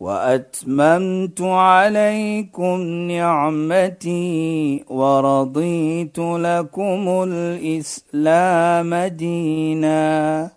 [0.00, 10.50] واتممت عليكم نعمتي ورضيت لكم الاسلام دينا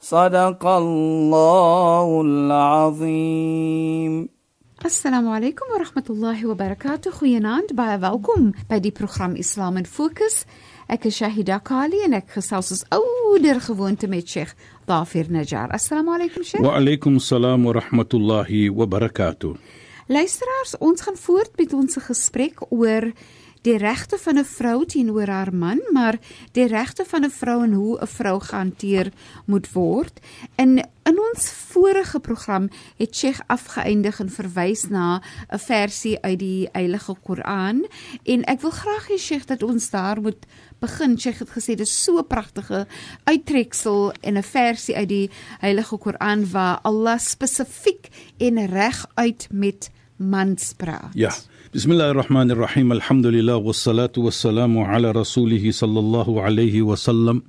[0.00, 4.28] صدق الله العظيم
[4.84, 7.10] Assalamu alaykum wa rahmatullahi wa barakatuh.
[7.18, 10.44] Goeienaand, baie welkom by die program Islam in Fokus.
[10.92, 14.52] Ek is Shahida Kali en ek gesels as ouer gewoonte met Sheikh
[14.89, 15.69] Dafir Najjar.
[15.69, 16.63] Assalamu alaykum Sheikh.
[16.65, 19.53] Wa alaykum salaam wa rahmatullahi wa barakatuh.
[20.09, 23.11] Luisteraars, ons gaan voort met ons gesprek oor
[23.61, 26.17] die regte van 'n vrou teenoor haar man, maar
[26.51, 29.11] die regte van 'n vrou en hoe 'n vrou gehanteer
[29.45, 30.19] moet word.
[30.55, 36.69] In in ons vorige program het Sheikh afgeëindig en verwys na 'n versie uit die
[36.71, 37.87] Heilige Koran
[38.23, 40.45] en ek wil graag hê Sheikh dat ons daar moet
[40.79, 41.19] begin.
[41.19, 42.87] Sheikh het gesê dis so 'n pragtige
[43.23, 49.89] uittreksel en 'n versie uit die Heilige Koran waar Allah spesifiek en reguit met
[50.19, 51.15] mans praat.
[51.15, 51.31] Ja.
[51.71, 52.91] Bismillahirrahmanirrahim.
[52.91, 57.43] Alhamdulillah wassalatu wassalamu ala rasulih sallallahu alayhi wa sallam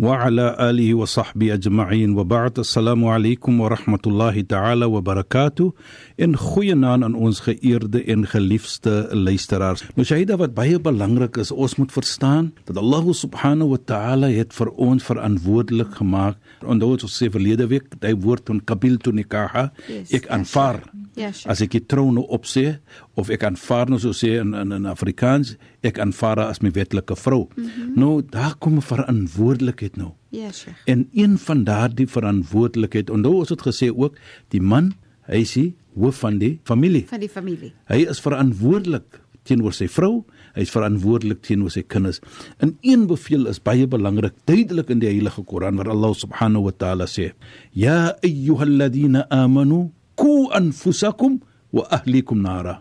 [0.00, 2.16] wa ala alihi wa sahbihi ajma'in.
[2.16, 2.58] Wa ba'd.
[2.58, 5.70] Assalamu alaykum wa rahmatullahi ta'ala wa barakatuh.
[6.18, 9.84] En goeienaand aan ons geëerde en geliefde luisteraars.
[9.94, 14.72] Mushahida wat baie belangrik is, ons moet verstaan dat Allah subhanahu wa ta'ala het vir
[14.72, 16.40] ons verantwoordelik gemaak.
[16.64, 20.80] Onthou ons sê verlede week, hy woord van kabil tu nikaha, yes, ek aanvaar.
[20.80, 21.09] Yes.
[21.20, 21.50] Ja, Sheikh.
[21.52, 22.78] As ek die troon opsê
[23.20, 25.54] of ek aanvaar nou so sê in in, in Afrikaans,
[25.86, 27.48] ek aanvaar haar as my wetlike vrou.
[27.56, 27.92] Mm -hmm.
[28.00, 30.12] Nou daar kom verantwoordelikheid nou.
[30.30, 30.78] Ja, Sheikh.
[30.86, 34.16] En een van daardie verantwoordelikheid, onthou ons het gesê ook,
[34.48, 34.92] die man,
[35.26, 37.04] hy is die hoof van die familie.
[37.08, 37.72] Van die familie.
[37.90, 42.20] Hy is verantwoordelik teenoor sy vrou, hy is verantwoordelik teenoor sy kinders.
[42.58, 46.74] En een beveel is baie belangrik, duidelik in die Heilige Koran waar Allah subhanahu wa
[46.76, 47.32] ta'ala sê:
[47.72, 51.40] "Ya ayyuhalladhina amanu qu anfusakum
[51.72, 52.80] wa ahlikum nara."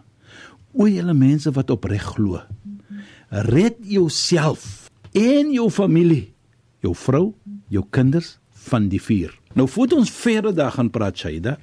[0.75, 2.41] O julle mense wat opreg glo,
[3.29, 6.29] red jouself en jou familie,
[6.83, 7.33] jou vrou,
[7.73, 8.37] jou kinders
[8.69, 9.33] van die vuur.
[9.57, 11.57] Nou voordat ons verder daar gaan praat, Shaida,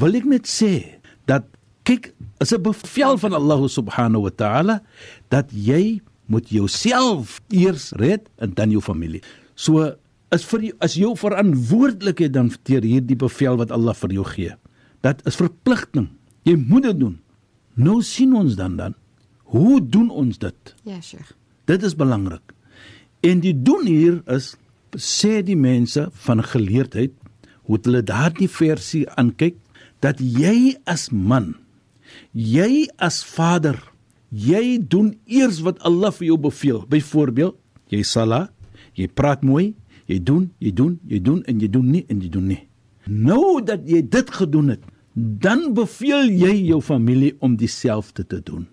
[0.00, 1.44] wil ek net sê dat
[1.84, 4.82] kyk, is 'n bevel van Allah subhanahu wa ta'ala
[5.28, 9.22] dat jy moet jouself eers red en dan jou familie.
[9.54, 9.96] So
[10.32, 14.52] is vir jou, as jou verantwoordelikheid dan teer hierdie bevel wat Allah vir jou gee.
[15.04, 16.08] Dat is verpligting.
[16.42, 17.18] Jy moet dit doen.
[17.74, 18.96] Nou sien ons dan dan
[19.48, 20.74] hoe doen ons dit?
[20.84, 21.32] Ja, Sheikh.
[21.64, 22.52] Dit is belangrik.
[23.24, 24.56] En die doen hier is
[24.96, 27.14] sê die mense van geleerdheid
[27.68, 29.56] hoe hulle daardie versie aankyk
[30.04, 31.54] dat jy as man
[32.32, 33.78] jy as vader
[34.28, 36.82] jy doen eers wat Allah vir jou beveel.
[36.88, 37.56] Byvoorbeeld,
[37.88, 38.48] jy sala,
[38.98, 39.72] jy praat mooi,
[40.08, 42.62] jy doen, jy doen, jy doen en jy doen nie en jy doen nie.
[43.08, 44.80] Nou dat jy dit gedoen het,
[45.14, 48.66] dan beveel jy jou familie om dieselfde te doen.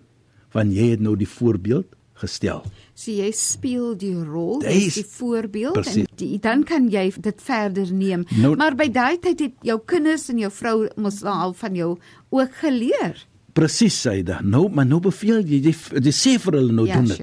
[0.52, 1.86] Want jy het nou die voorbeeld
[2.16, 2.62] gestel.
[2.96, 6.06] So jy speel die rol, Jy is die voorbeeld Precies.
[6.06, 8.24] en die, dan kan jy dit verder neem.
[8.40, 11.74] Nou- maar by daai tyd het jou kinders en jou vrou mos nou al van
[11.74, 11.98] jou
[12.30, 13.26] ook geleer.
[13.52, 14.30] Presies dit.
[14.44, 17.20] Nou, maar nou beveel jy jy, jy sê vir hulle nou Ja, doen dit.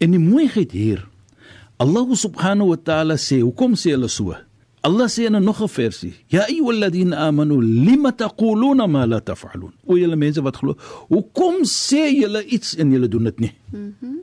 [0.00, 1.08] En die mooiheid hier.
[1.78, 4.34] Allah subhanahu wa ta'ala sê, hoekom sê hulle so?
[4.88, 9.72] Allah sê in 'n nog 'n versie: "Ya ayyuhalladhina amanu lima taquluna ma la taf'alun."
[9.86, 10.72] O julle mense wat glo,
[11.12, 13.52] hoekom sê julle iets en julle doen dit nie?
[13.72, 13.92] Mhm.
[14.02, 14.16] Mm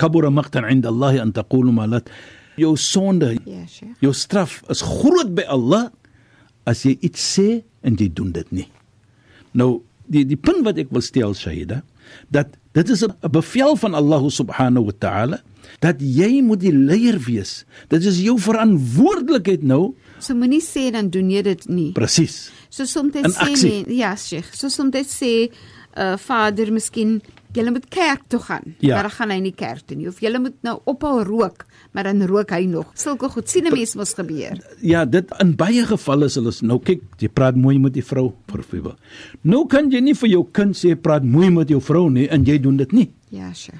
[0.00, 2.00] Kabura maqtan 'inda Allah an taqulu ma la
[2.56, 3.96] Jou sonde, Ja, Sheikh.
[4.00, 5.90] jou straf is groot by Allah
[6.66, 8.68] as jy iets sê en jy doen dit nie.
[9.54, 11.82] Nou die die punt wat ek wil stel Shahida
[12.30, 15.38] dat dit is 'n bevel van Allah subhanahu wa ta'ala
[15.80, 17.64] dat jy moet die leier wees.
[17.88, 21.92] Dit is jou verantwoordelikheid nou So moenie sê dan doen jy dit nie.
[21.92, 22.50] presies.
[22.70, 24.54] So soms sê men, ja, Sheikh.
[24.54, 25.50] So soms sê
[25.96, 27.20] uh vader miskien
[27.54, 28.74] jy moet kerk toe gaan.
[28.78, 28.94] Ja.
[28.94, 30.06] Maar dan gaan hy nie kerk toe nie.
[30.08, 32.92] Of jy moet nou ophou rook, maar dan rook hy nog.
[32.94, 34.58] Sulke goed sien 'n mens mos gebeur.
[34.80, 38.32] Ja, dit in baie gevalle is hulle nou kyk, jy praat mooi met die vrou
[38.46, 38.96] byvoorbeeld.
[39.42, 42.44] Nou kan jy nie vir jou kind sê praat mooi met jou vrou nie en
[42.44, 43.78] jy doen dit nie, Ja, Sheikh.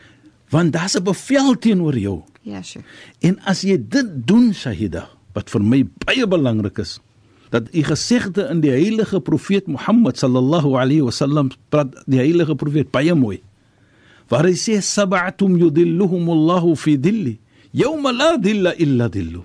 [0.50, 2.22] want daar's 'n bevel teenoor jou.
[2.42, 2.84] Ja, Sheikh.
[3.20, 6.98] En as jy dit doen, Shahida, wat vir my baie belangrik is,
[7.50, 12.90] dat u gesegde in die heilige profeet Mohammed sallallahu alaihi wasallam praat die heilige profeet
[12.94, 13.40] baie mooi.
[14.30, 17.34] waar hy sê sab'atum yudilluhumullahu fi dilli
[17.74, 19.42] yawma la dilla illa dillu.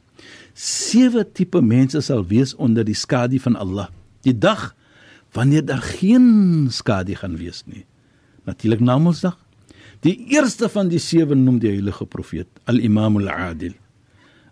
[0.56, 3.90] Sewe tipe mense sal wees onder die skadu van Allah.
[4.24, 4.74] Die dag
[5.36, 7.84] wanneer daar geen skadu gaan wees nie.
[8.46, 9.36] Natuurlik na Mondsdag
[10.06, 13.74] die eerste van die sewe noem die heilige profeet al-imam al-adil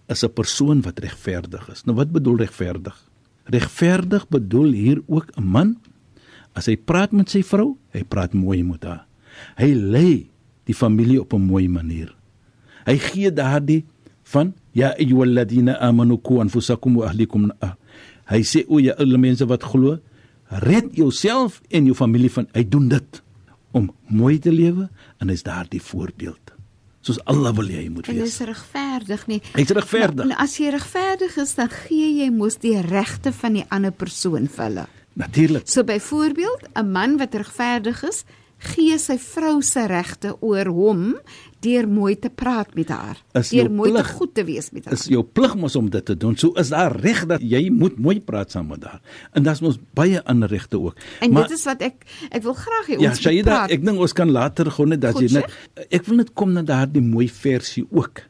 [0.08, 1.84] is 'n persoon wat regverdig is.
[1.86, 3.14] Nou wat bedoel regverdig
[3.44, 5.78] regverdig bedoel hier ook 'n man.
[6.54, 9.06] As hy praat met sy vrou hy praat mooi met haar.
[9.58, 10.30] Hy lei
[10.64, 12.16] die familie op 'n mooi manier.
[12.86, 13.86] Hy gee daardie
[14.24, 17.52] van ya ayyuhalladhina amanu qu anfusakum wa ahlikum
[18.26, 20.00] hy sê o ja alle mense wat glo
[20.50, 22.48] red jouself en jou familie van.
[22.54, 23.24] Hy doen dit
[23.72, 26.43] om mooi te lewe en hy's daardie voorbeeld
[27.04, 28.16] soos Allah wil jy moet wees.
[28.16, 29.40] En dis regverdig nie.
[29.58, 30.28] Hy's regverdig.
[30.30, 34.48] Nou, as jy regverdig is, dan gee jy mos die regte van die ander persoon
[34.48, 34.86] vir hulle.
[35.20, 35.68] Natuurlik.
[35.70, 38.24] So byvoorbeeld, 'n man wat regverdig is,
[38.64, 41.02] gee sy vrou se regte oor hom
[41.64, 44.94] deur mooi te praat met haar, deur mooi te plig- goed te wees met haar.
[44.98, 46.36] Is jou plig mos om dit te doen.
[46.38, 49.00] So is daar reg dat jy moet mooi praat saam met haar.
[49.32, 50.96] En daar's mos baie ander regte ook.
[51.22, 53.72] en dit is wat ek ek wil graag hê Ja, ons moet Shaida, praat.
[53.72, 56.52] ek dink ons kan later gou net dat Goed, jy net ek wil net kom
[56.54, 58.22] na daardie mooi versie ook.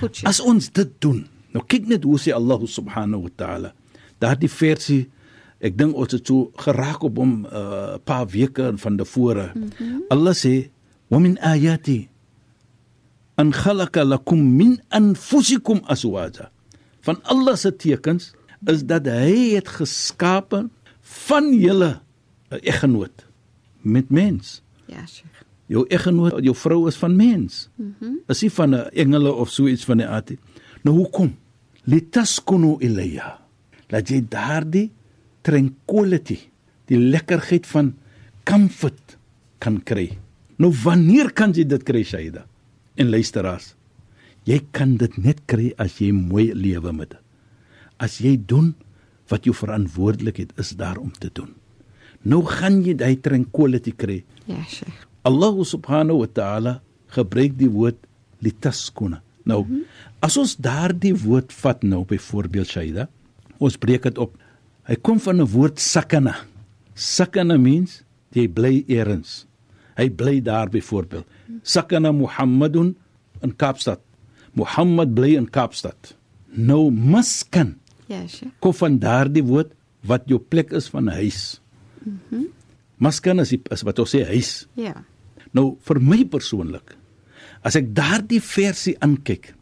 [0.00, 0.20] Goed.
[0.24, 1.26] As ons dit doen.
[1.52, 3.72] Nou kyk net hoe sê Allah subhanahu wa taala.
[4.18, 5.08] Daardie versie
[5.58, 9.50] ek dink ons het so geraak op hom 'n uh, paar weke van tevore.
[9.54, 10.02] Mm -hmm.
[10.08, 10.70] Allah sê
[11.08, 12.08] wa min ayati
[13.36, 16.50] an khalaqa lakum min anfusikum aswaja.
[17.00, 18.34] Van Allah se tekens
[18.66, 20.68] is dat hy het geskape
[21.00, 22.00] van julle
[22.50, 23.26] 'n eggenoot
[23.82, 24.62] met mens.
[24.86, 25.46] Ja, Sheikh.
[25.66, 27.68] Jou eggenoot, jou vrou is van mens.
[27.76, 27.92] Mhm.
[28.00, 30.28] Mm is nie van 'n engele of so iets van die aard.
[30.28, 30.38] nie.
[30.82, 31.36] Nou hoekom?
[31.84, 33.38] Litaskunu ilayya.
[33.88, 34.90] Laat jy daardie
[35.46, 36.38] tranquility,
[36.88, 37.92] die lekkerheid van
[38.48, 39.16] comfort
[39.62, 40.10] kan kry.
[40.58, 42.46] Nou wanneer kan jy dit kry, Shaida?
[42.98, 43.74] En luisteraars,
[44.48, 47.24] jy kan dit net kry as jy mooi lewe met dit.
[47.98, 48.72] As jy doen
[49.28, 51.50] wat jou verantwoordelikheid is daar om te doen.
[52.26, 54.22] Nou gaan jy daai tranquility kry.
[54.48, 55.06] Ja, Sheikh.
[55.28, 56.74] Allah subhanahu wa ta'ala
[57.14, 57.98] gebruik die woord
[58.44, 59.20] litaskuna.
[59.44, 59.84] Nou, mm -hmm.
[60.20, 63.08] as ons daardie woord vat nou byvoorbeeld Shaida,
[63.58, 64.36] ons breek dit op.
[64.88, 66.34] Hy kom van 'n woord sakana.
[66.94, 68.02] Sakana means
[68.32, 69.44] jy bly eers.
[69.96, 71.26] Hy bly daar byvoorbeeld.
[71.62, 72.96] Sakana Muhammadun
[73.42, 74.00] in Kaapstad.
[74.54, 76.14] Muhammad bly in Kaapstad.
[76.50, 77.76] Nou maskan
[78.08, 78.52] Ja, Sheikh.
[78.60, 81.60] kom van daardie woord wat jou plek is van huis.
[82.04, 82.16] Mhm.
[82.30, 82.46] Mm
[82.98, 84.66] maskan is, die, is wat ons sê huis.
[84.74, 85.04] Ja.
[85.54, 86.96] Nou vir my persoonlik
[87.62, 89.54] as ek daardie versie aankyk,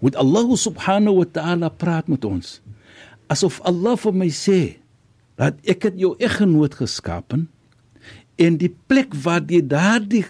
[0.00, 2.60] moet Allah subhanahu wa ta'ala praat met ons
[3.28, 4.80] asof Allah vir my sê
[5.38, 7.46] dat ek het jou eggenoot geskapen
[8.38, 10.24] en die plek waar jy daardie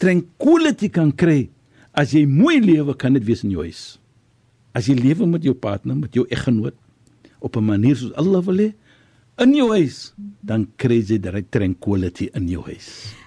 [0.00, 1.48] tranquility kan kry
[1.96, 3.96] as jy mooi lewe kan dit wees in jou huis.
[4.76, 6.76] As jy lewe met jou partner, met jou eggenoot
[7.40, 8.74] op 'n manier soos Allah wil hê
[9.38, 10.12] in jou huis,
[10.42, 12.86] dan kry jy daai tranquility in jou huis.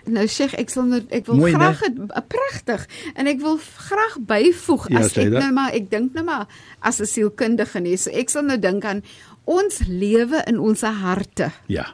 [0.09, 3.59] Nou Sheikh, ek sal nou ek wil Mooi, graag het, uh, pragtig en ek wil
[3.61, 5.43] graag byvoeg Ja, as sê ek dat.
[5.43, 6.47] nou maar ek dink nou maar
[6.81, 7.97] as 'n sielkundige nie.
[7.97, 9.03] So ek sal nou dink aan
[9.45, 11.51] ons lewe in ons harte.
[11.67, 11.85] Ja.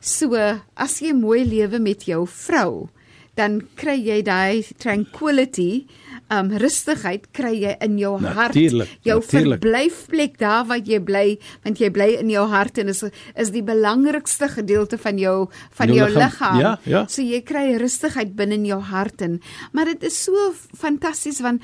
[0.00, 0.34] So
[0.76, 2.88] as jy mooi lewe met jou vrou,
[3.36, 5.86] dan kry jy daai tranquility,
[6.32, 8.54] um rustigheid kry jy in jou hart.
[8.54, 9.62] Natuurlijk, Jou natuurlijk.
[9.62, 13.04] verblyfplek daar waar jy bly, want jy bly in jou hart en is
[13.36, 16.58] is die belangrikste gedeelte van jou van Jou jou, liggaam.
[16.58, 17.06] Ja, ja.
[17.08, 19.40] So jy kry rustigheid binne in jou hart in.
[19.72, 21.62] Maar dit is so fantasties want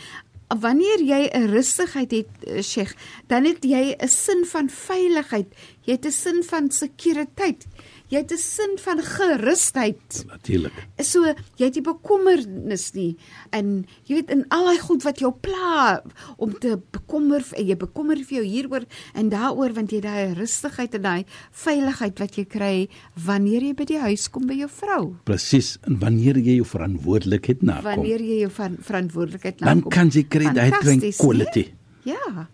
[0.48, 2.94] wanneer jy 'n rustigheid het, eh, Sheikh,
[3.26, 5.46] dan het jy 'n sin van veiligheid.
[5.84, 7.66] Jy het 'n sin van sekuriteit.
[8.08, 10.24] Jy het 'n sin van gerusheid.
[10.26, 10.72] Natuurlik.
[11.02, 11.24] So
[11.56, 13.16] jy het nie bekommernis nie
[13.52, 16.02] en jy weet in al daai goed wat jou pla
[16.38, 18.84] om te bekommer en jy bekommer vir jou hieroor
[19.14, 22.88] en daaroor want jy daai rustigheid en daai veiligheid wat jy kry
[23.26, 25.14] wanneer jy by die huis kom by jou vrou.
[25.24, 25.78] Presies.
[25.86, 29.90] En wanneer jy jou verantwoordelikheid nakom, Wanneer jy jou van verantwoordelikheid dan nakom.
[29.90, 31.72] kan jy kry daai Fantasties, tranquility.
[32.04, 32.14] nee?
[32.14, 32.48] Ja.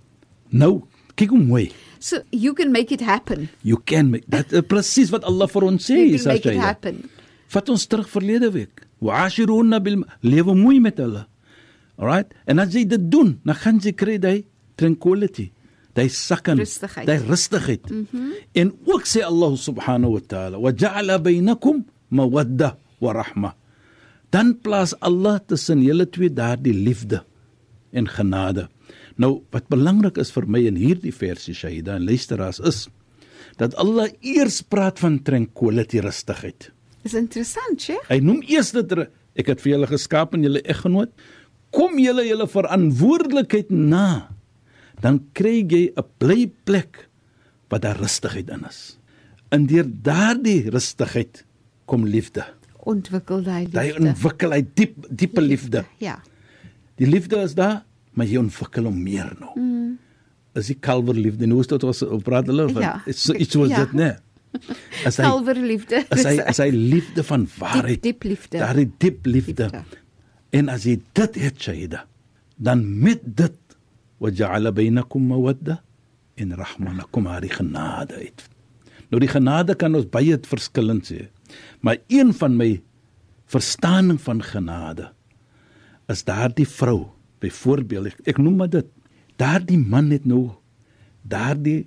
[0.50, 0.82] Nou,
[1.14, 1.72] kyk hoe mooi.
[2.04, 3.48] So you can make it happen.
[3.64, 6.60] You can make dat is presies wat Allah vir ons sê, You can make it
[6.60, 6.98] happen.
[7.54, 8.82] Vat ons terug verlede week.
[9.00, 11.24] Wa'ashiruna bil lewe mooi met hulle.
[11.96, 12.34] Alright?
[12.44, 14.42] En as jy dit doen, dan gaan jy kry daai
[14.80, 15.46] tranquility,
[15.96, 17.88] daai sakkan, daai rustigheid.
[17.88, 18.36] Mm -hmm.
[18.52, 23.54] En ook sê Allah subhanahu wa ta'ala, "Wa ja'ala bainakum mawadda wa rahma."
[24.30, 27.24] Dan plaas Allah tussen julle twee daardie liefde
[27.92, 28.68] en genade.
[29.16, 32.88] Nou wat belangrik is vir my in hierdie versie Shahida en luisteraars is
[33.60, 36.72] dat Allah eers praat van tranquility rustigheid.
[37.04, 38.08] Is interessant, Sheikh.
[38.08, 38.96] Hy noem eers dit
[39.34, 41.10] Ek het vir julle geskaap en julle eggenoot.
[41.74, 44.30] Kom julle julle verantwoordelikheid na.
[45.02, 47.08] Dan kry jy 'n bly plek
[47.68, 48.98] wat daar rustigheid in is.
[49.50, 51.44] In deur daardie rustigheid
[51.86, 52.44] kom liefde.
[52.86, 54.08] Ontwikkel Daai liefde.
[54.08, 55.84] ontwikkel hy diep diepe liefde.
[55.98, 56.22] Ja.
[56.96, 59.52] Die liefde is daar, maar jy ontwikkel hom meer nou.
[59.58, 59.98] Mm.
[60.54, 61.46] Is die kalwer liefde.
[61.50, 63.02] Nou is dit was op praat hulle van Ja.
[63.10, 63.84] iets iets was Ja.
[63.84, 64.10] dit, né?
[65.06, 66.04] As hy Kalverliefde.
[66.14, 68.02] as hy as hy liefde van waarheid.
[68.02, 68.58] diep liefde.
[68.58, 69.62] Daardie diep liefde.
[69.66, 69.82] Liefde.
[70.54, 72.04] En as jy dit het, Shaida,
[72.56, 73.56] dan met dit
[74.22, 75.80] waja'ala bainakum mawadda
[76.38, 78.46] en rahma lakum hari genade uit.
[79.10, 81.26] Nou die genade kan ons baie verskillend sê.
[81.82, 82.80] Maar een van my
[83.50, 85.10] verstaaning van genade
[86.08, 87.10] is daardie vrou,
[87.44, 88.86] byvoorbeeld ek, ek noem maar dit.
[89.40, 90.48] Daardie man het nou
[91.28, 91.84] daardie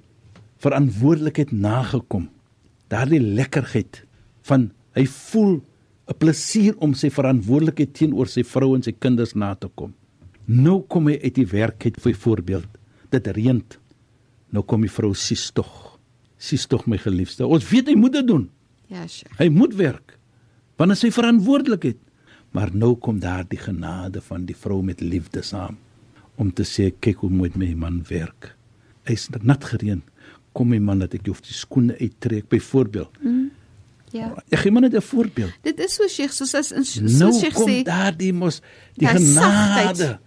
[0.64, 2.28] verantwoordelikheid nagekom.
[2.92, 4.04] Daardie lekkerheid
[4.48, 5.62] van hy voel
[6.08, 9.94] 'n plesier om sy verantwoordelikheid teenoor sy vrou en sy kinders na te kom.
[10.48, 12.68] Nou kom hy uit die werk uit byvoorbeeld.
[13.12, 13.62] Dit reën.
[14.52, 16.00] Nou kom die vrou sies tog.
[16.38, 17.48] Sies tog my geliefde.
[17.48, 18.50] Ons weet hy moet dit doen.
[18.88, 19.36] Ja, Sheikh.
[19.38, 20.18] Hy moet werk.
[20.78, 22.00] Want dit is sy verantwoordelikheid.
[22.52, 25.78] Maar nou kom daar die genade van die vrou met liefde saam
[26.36, 28.56] om te sê kyk hoe moet my man werk.
[29.04, 30.02] Hy's nat gereën.
[30.54, 33.10] Kom my man dat ek hoef die skoene uittrek byvoorbeeld.
[34.14, 34.30] Ja.
[34.50, 35.52] Ek gee maar net 'n voorbeeld.
[35.64, 38.62] Dit is so Sheikh, soos as soos Nou Sheikh kom sê, daar die mos
[38.96, 40.20] die Hy genade sagtheid.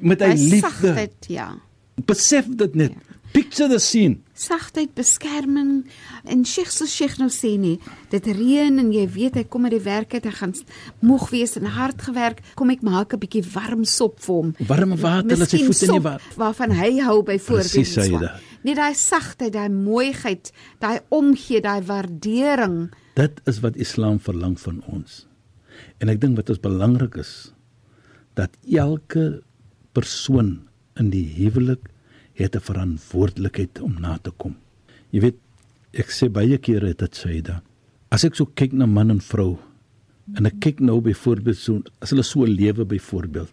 [0.00, 0.70] met hy hy liefde.
[0.70, 1.58] sagtheid, ja.
[2.04, 2.92] Besef dit net.
[3.32, 4.22] Picture the scene.
[4.36, 5.86] Sagtheid, beskerming
[6.24, 7.76] en Sheikh so Sheikh nou sê nie,
[8.12, 10.54] dit reën en jy weet hy kom uit die werk uit, hy gaan
[11.04, 14.54] moeg wees en hard gewerk, kom ek maak 'n bietjie warm sop vir hom.
[14.68, 16.36] Warm water laat sy voete sop water.
[16.36, 17.72] Waarvan hy hou byvoorbeeld.
[17.72, 18.00] Presies, so.
[18.00, 18.40] Saida.
[18.62, 22.92] Net daai sagtheid, daai mooiheid, daai omgee, daai waardering.
[23.14, 25.26] Dit is wat Islam verlang van ons.
[26.00, 27.52] En ek dink wat ons belangrik is
[28.34, 29.42] dat elke
[29.96, 30.68] persoon
[31.00, 31.88] in die huwelik
[32.36, 34.56] het 'n verantwoordelikheid om na te kom.
[35.10, 35.38] Jy weet,
[35.92, 37.62] ek sê baie kere dit sê da.
[38.10, 39.58] As ek so kyk na man en vrou
[40.36, 43.52] en ek kyk nou byvoorbeeld so as hulle so lewe byvoorbeeld,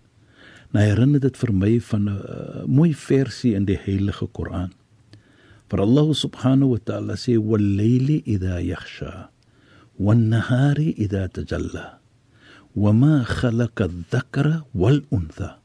[0.73, 4.73] nou herinner dit vir my van 'n uh, mooi versie in die Heilige Koran.
[5.69, 9.29] Vir Allah subhanahu wa ta'ala sê wal-layli idha yakhsha
[9.99, 11.99] wan-nahari idha tajalla
[12.75, 15.61] wama khalaqa adh-dhakara wal-untha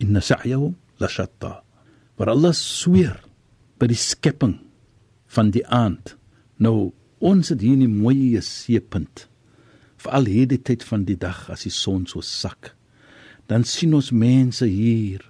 [0.00, 1.63] inna sa'yahum lashatta.
[2.16, 3.18] Maar Allah sweer
[3.80, 4.58] by die skepping
[5.34, 6.14] van die aand.
[6.62, 9.28] Nou ons het hier 'n mooi seepunt.
[9.96, 12.76] Veral hierdie tyd van die dag as die son so sak.
[13.46, 15.20] Dan sien ons mense hier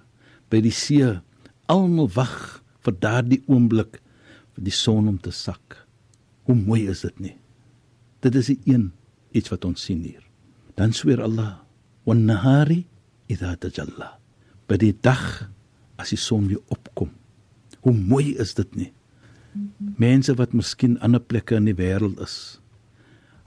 [0.49, 1.21] by die see
[1.67, 4.01] almal wag vir daardie oomblik
[4.55, 5.87] vir die son om te sak.
[6.43, 7.37] Hoe mooi is dit nie?
[8.21, 8.91] Dit is die een
[9.31, 10.23] iets wat ons sien hier.
[10.75, 11.59] Dan sweer Allah,
[12.05, 12.85] "Wan nahari
[13.27, 14.19] idha tajalla."
[14.67, 15.49] By die dag
[16.01, 17.09] as die son weer opkom.
[17.85, 18.91] Hoe mooi is dit nie?
[19.97, 22.59] Mense wat miskien ander plekke in die wêreld is.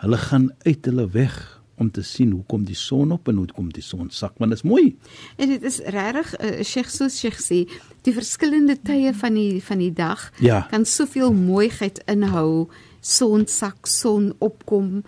[0.00, 1.36] Hulle gaan uit hulle weg
[1.78, 4.50] om te sien hoe kom die son op en hoe kom die son sak, want
[4.50, 4.96] dit is mooi.
[5.36, 7.60] En dit is regtig uh, Sheikh soos Sheikh sê,
[8.06, 10.64] die verskillende tye van die van die dag Ja.
[10.70, 12.68] kan soveel mooiheid inhou.
[13.00, 15.04] Son sak, son opkom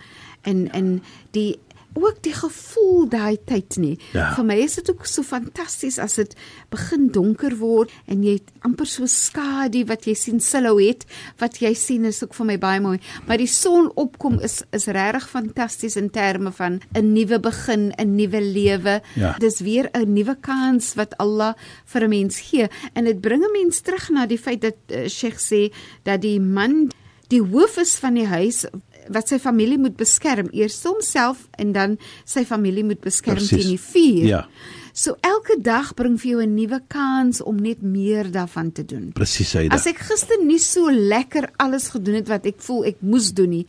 [0.47, 1.01] en en
[1.35, 1.57] die
[1.93, 3.95] ook die gevoel daai tyd nie.
[4.15, 4.31] Ja.
[4.35, 6.35] Vir my is dit ook so fantasties as dit
[6.71, 11.03] begin donker word en jy het amper so skadu wat jy sien silhouet
[11.41, 12.97] wat jy sien is ook vir my baie mooi.
[13.27, 18.15] Maar die son opkom is is regtig fantasties in terme van 'n nuwe begin, 'n
[18.15, 19.01] nuwe lewe.
[19.15, 19.35] Ja.
[19.39, 21.55] Dis weer 'n nuwe kans wat Allah
[21.85, 25.07] vir 'n mens gee en dit bring 'n mens terug na die feit dat uh,
[25.07, 25.71] Sheikh sê
[26.03, 26.91] dat die man
[27.31, 28.65] die hoof is van die huis
[29.13, 33.57] wat sy familie moet beskerm, eers homself en dan sy familie moet beskerm Precies.
[33.57, 34.27] teen die vuur.
[34.27, 34.45] Ja.
[34.93, 39.11] So elke dag bring vir jou 'n nuwe kans om net meer daarvan te doen.
[39.13, 43.01] Presies hy As ek gister nie so lekker alles gedoen het wat ek voel ek
[43.01, 43.65] moes doen nie,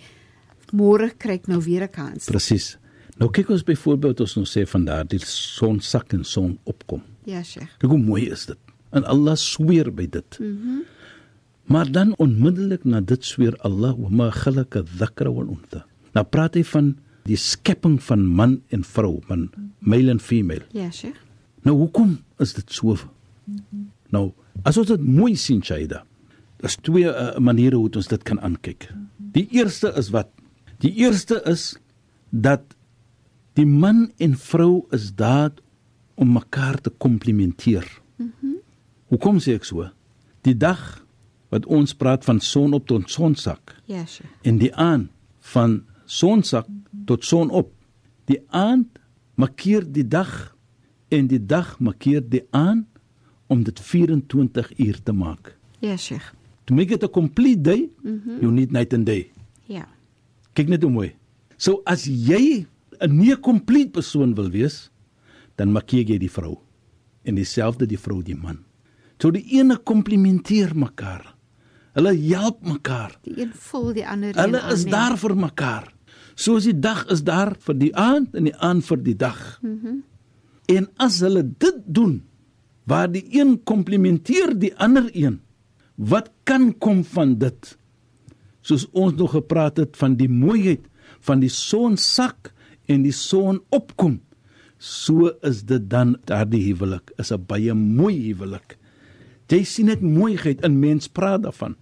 [0.73, 2.25] môre kry ek nou weer 'n kans.
[2.27, 2.77] Presies.
[3.19, 7.03] Nou kyk ons byvoorbeeld ons nou sê van daardie son sak en son opkom.
[7.25, 7.79] Ja, Sheikh.
[7.79, 8.59] Kyk hoe mooi is dit.
[8.93, 10.39] En Allah sweer by dit.
[10.41, 10.83] Mm -hmm.
[11.71, 15.85] Maar dan onmiddellik na dit sweer Allah wa ma khalaqa dhakra wal untha.
[16.13, 16.95] Nou praat hy van
[17.29, 20.67] die skepping van man en vrou, van male en female.
[20.75, 21.19] Ja, Sheikh.
[21.63, 22.97] Nou hoekom is dit so?
[24.11, 24.33] Nou,
[24.67, 26.03] as ons dit mooi sien, Shaida,
[26.61, 28.89] daar's twee uh, maniere hoe ons dit kan aankyk.
[29.33, 30.31] Die eerste is wat?
[30.83, 31.77] Die eerste is
[32.31, 32.75] dat
[33.55, 35.53] die man en vrou is daar
[36.15, 37.87] om mekaar te komplementeer.
[38.17, 38.57] Mm -hmm.
[39.07, 39.89] Hoekom sê ek so?
[40.43, 41.02] Die dag
[41.53, 44.31] wat ons praat van son op tot sonsak Ja, Sheikh.
[44.43, 45.11] en die aan
[45.53, 46.67] van sonsak
[47.07, 47.73] tot son op.
[48.31, 48.99] Die aand
[49.35, 50.57] markeer die dag
[51.13, 52.87] en die dag markeer die aand
[53.53, 55.57] om dit 24 uur te maak.
[55.81, 56.33] Ja, Sheikh.
[56.65, 58.41] To make it a complete day, mm -hmm.
[58.41, 59.31] you need night and day.
[59.67, 59.89] Ja.
[60.53, 61.13] Kyk net hoe mooi.
[61.57, 62.67] So as jy
[63.01, 64.91] 'n nie complete persoon wil wees,
[65.57, 66.59] dan markeer jy die vrou
[67.23, 68.65] en dieselfde die vrou die man.
[69.19, 71.32] So die ene komplimenteer mekaar.
[71.93, 73.19] Hulle help mekaar.
[73.23, 75.91] Die een vul die ander Hulle een is aan, daar vir mekaar.
[76.35, 79.43] Soos die dag is daar vir die aand en die aand vir die dag.
[79.61, 79.77] Mhm.
[79.77, 80.01] Mm
[80.73, 82.21] en as hulle dit doen
[82.89, 85.41] waar die een komplimenteer die ander een,
[85.97, 87.73] wat kan kom van dit?
[88.63, 90.87] Soos ons nog gepraat het van die mooiheid
[91.23, 92.53] van die son sak
[92.91, 94.21] en die son opkom.
[94.79, 98.79] So is dit dan daardie huwelik is 'n baie mooi huwelik.
[99.53, 101.75] Jy sien net mooiheid in mens praat daarvan.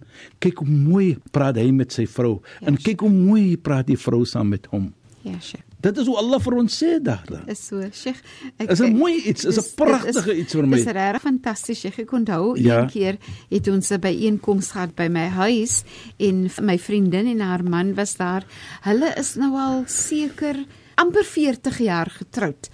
[0.43, 2.67] Kyk hoe mooi praat hy met sy vrou yes.
[2.67, 4.89] en kyk hoe mooi praat die vrou saam met hom.
[5.23, 5.63] Ja, Sheikh.
[5.81, 7.25] Dit is hoe Allah vir ons sê daar.
[7.49, 8.19] Is so, Sheikh.
[8.59, 10.77] Ek Is 'n mooi iets, is 'n pragtige iets vir my.
[10.77, 11.79] Dis regtig fantasties.
[11.79, 11.99] Sheikh.
[11.99, 12.81] Ek onthou Ja.
[12.81, 13.17] een keer
[13.49, 15.83] het ons 'n byeenkoms gehad by my huis
[16.19, 18.43] en my vriendin en haar man was daar.
[18.81, 22.69] Hulle is nou al seker amper 40 jaar getroud.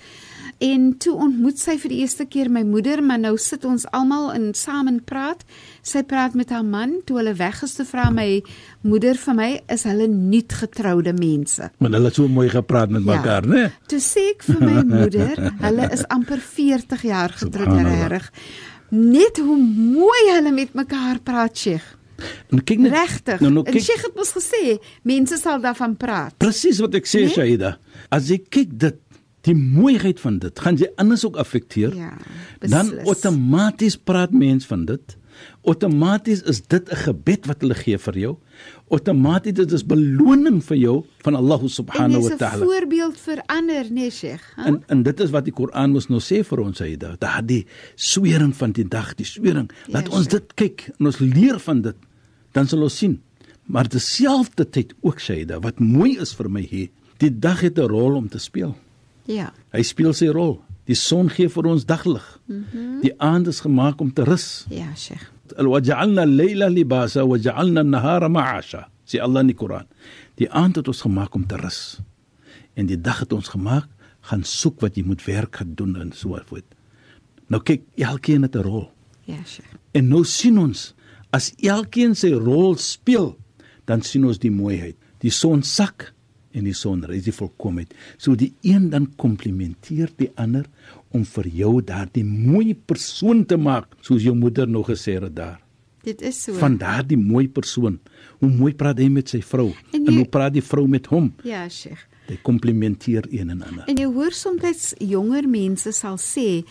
[0.60, 4.32] En toe ontmoet sy vir die eerste keer my moeder, maar nou sit ons almal
[4.34, 5.44] in saam en praat.
[5.86, 6.96] Sy praat met haar man.
[7.06, 8.42] Toe hulle weg is, toe vra my
[8.82, 11.70] moeder vir my, is hulle nuut getroude mense?
[11.78, 13.20] Maar hulle het so mooi gepraat met Ja.
[13.20, 13.68] mekaar, né?
[13.88, 18.10] Toe sê ek vir my moeder, hulle is amper 40 jaar getroud Subhanallah.
[18.16, 18.32] reg.
[18.90, 21.94] Net hoe mooi hulle met mekaar praat, Sheikh.
[22.50, 23.42] En kyk net Regtig.
[23.46, 26.34] Nou nou en Sheikh het mos gesê, mense sal daarvan praat.
[26.42, 27.30] presies wat ek sê, Nee?
[27.30, 27.76] Shaida.
[28.10, 28.96] As jy kyk dit,
[29.48, 31.96] die mooiheid van dit, gaan jy anders ook affekteer.
[31.96, 32.14] Ja.
[32.60, 33.08] dan beslis.
[33.08, 35.18] outomaties praat mens van dit.
[35.68, 38.38] Outomaties is dit 'n gebed wat hulle gee vir jou.
[38.90, 42.66] Outomaties dit is beloning vir jou van Allah subhanahu wa 'n ta'ala.
[42.66, 44.42] voorbeeld vir ander, nee, Sheikh.
[44.56, 44.64] hè?
[44.66, 47.16] En en dit is wat die Koran ons nou sê vir ons Shaida.
[47.20, 49.70] Daardie swering van die dag, die swering.
[49.88, 50.32] Laat Ja, ons Sheikh.
[50.32, 51.96] dit kyk en ons leer van dit.
[52.52, 53.22] Dan sal ons sien.
[53.66, 58.16] Maar terselfdertyd ook Shaida, wat mooi is vir my hier, die dag het 'n rol
[58.16, 58.76] om te speel.
[59.28, 59.52] Ja.
[59.76, 60.58] Hy speel sy rol.
[60.88, 62.26] Die son gee vir ons daglig.
[62.48, 63.02] Mm -hmm.
[63.04, 64.66] Die aand is gemaak om te rus.
[64.70, 65.32] Ja, Sheikh.
[65.58, 68.88] Al-waja'alna al-layla libasa wa ja'alna an-nahara ma'asha.
[69.06, 69.88] Sê Allah in die Koran.
[70.36, 72.00] Die aand het ons gemaak om te rus.
[72.74, 73.88] En die dag het ons gemaak
[74.22, 76.66] gaan soek wat jy moet werk gaan doen en so voort.
[77.48, 78.92] Nou kyk, elkeen het 'n rol.
[79.24, 79.76] Ja, Sheikh.
[79.92, 80.94] En nou sien ons
[81.32, 83.38] as elkeen sy rol speel,
[83.86, 84.96] dan sien ons die mooiheid.
[85.24, 86.14] Die son sak,
[86.58, 90.66] en die son ry die volkomheid so die een dan komplimenteer die ander
[91.16, 95.60] om vir jou daardie mooi persoon te maak soos jou moeder nog gesê het daar
[96.08, 96.54] Dit is so.
[96.56, 97.98] van daardie mooi persoon.
[98.40, 101.06] Hoe mooi praat hy met sy vrou En jy- en hoe praat die vrou met
[101.12, 101.34] hom?
[101.44, 102.06] Ja, Sheikh.
[102.30, 103.84] Hy komplimenteer een en ander.
[103.88, 106.64] En jy hoor soms jonger mense sal sê,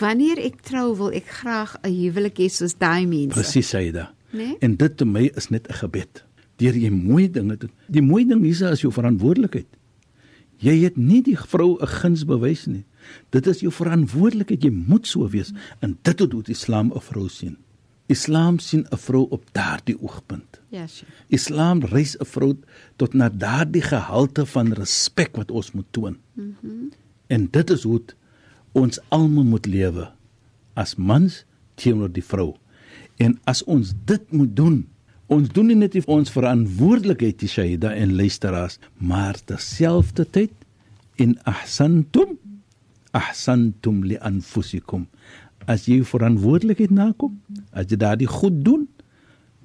[0.00, 3.34] wanneer ek trou wil ek graag 'n huwelik hê soos daai mense.
[3.34, 4.14] Presies Saida.
[4.32, 4.56] Nee?
[4.60, 6.24] En dit te my is net 'n gebed.
[6.60, 7.72] Deur jy mooi dinge doen.
[7.88, 9.68] Die mooi ding hier is jou verantwoordelikheid.
[10.60, 12.84] Jy het nie die vrou 'n guns bewys nie.
[13.30, 14.62] Dit is jou verantwoordelikheid.
[14.62, 17.56] Jy moet so wees en dit het hoe die Islam 'n vrou sien.
[18.08, 20.60] Islam sien 'n vrou op daardie oogpunt.
[20.68, 21.10] Ja, Sheikh.
[21.28, 22.56] Islam reis 'n vrou
[22.96, 26.16] tot na daardie gehalte van respek wat ons moet toon.
[26.34, 26.90] Mm -hmm.
[27.26, 28.02] En dit is hoe
[28.72, 30.10] ons almal moet lewe
[30.74, 31.44] as mans
[31.74, 32.54] teenoor die vrou.
[33.16, 34.88] En as ons dit moet doen,
[35.30, 40.54] ons doen nie net ons verantwoordelikheid die Shahida en luisteraars, maar terselfdertyd
[41.22, 42.38] in ahsantum
[43.16, 45.06] ahsantum li anfusikum.
[45.70, 47.36] As jy verantwoordelikheid nakom,
[47.74, 48.86] as jy daardie goed doen,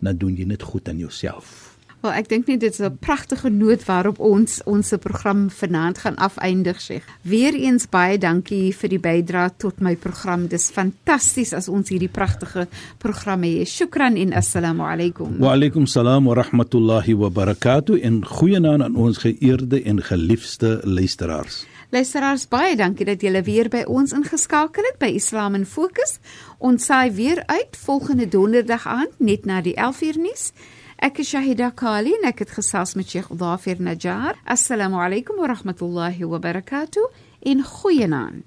[0.02, 1.75] dan doen jy net goed aan jouself.
[2.06, 6.16] Wel, ek dink net dit is 'n pragtige noot waarop ons ons program vanaand gaan
[6.16, 7.02] afeindig, sê.
[7.24, 10.48] Weereens baie dankie vir die bydrae tot my program.
[10.48, 13.68] Dis fantasties as ons hierdie pragtige programme het.
[13.68, 15.40] Shukran en assalamu alaykum.
[15.40, 21.66] Wa alaykum salaam wa rahmatullahi wa barakatuh en goeienaand aan ons geëerde en geliefde luisteraars.
[21.90, 26.20] Luisteraars, baie dankie dat julle weer by ons ingeskakel het by Islam in Fokus.
[26.60, 30.52] Ons saai weer uit volgende donderdag aand net na die 11uur nuus.
[31.00, 34.36] أك شاهدة كالي نكت خصاص من شيخ ظافر نجار.
[34.52, 37.02] السلام عليكم ورحمة الله وبركاته.
[37.48, 38.42] إن خوينان.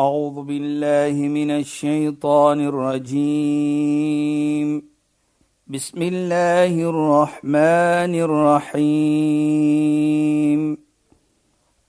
[0.00, 4.82] أعوذ بالله من الشيطان الرجيم.
[5.66, 8.14] بسم الله الرحمن
[8.74, 10.78] الرحيم.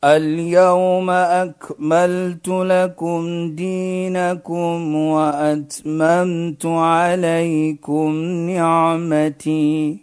[0.03, 8.13] اليوم أكملت لكم دينكم وأتممت عليكم
[8.49, 10.02] نعمتي.